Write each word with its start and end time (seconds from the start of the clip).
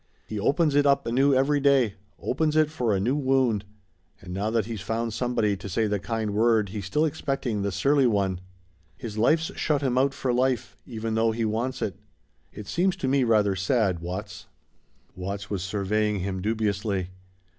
He 0.25 0.39
opens 0.39 0.73
it 0.73 0.87
up 0.87 1.05
anew 1.05 1.35
every 1.35 1.59
day 1.59 1.93
opens 2.19 2.55
it 2.55 2.71
for 2.71 2.91
a 2.95 2.99
new 2.99 3.15
wound. 3.15 3.65
And 4.19 4.33
now 4.33 4.49
that 4.49 4.65
he's 4.65 4.81
found 4.81 5.13
somebody 5.13 5.55
to 5.55 5.69
say 5.69 5.85
the 5.85 5.99
kind 5.99 6.33
word 6.33 6.69
he's 6.69 6.87
still 6.87 7.05
expecting 7.05 7.61
the 7.61 7.71
surly 7.71 8.07
one. 8.07 8.41
His 8.97 9.19
life's 9.19 9.55
shut 9.55 9.83
him 9.83 9.99
out 9.99 10.15
from 10.15 10.37
life 10.37 10.75
even 10.87 11.13
though 11.13 11.29
he 11.33 11.45
wants 11.45 11.83
it. 11.83 11.99
It 12.51 12.65
seems 12.65 12.95
to 12.95 13.07
me 13.07 13.23
rather 13.23 13.55
sad, 13.55 13.99
Watts." 13.99 14.47
Watts 15.15 15.51
was 15.51 15.61
surveying 15.61 16.21
him 16.21 16.41
dubiously. 16.41 17.11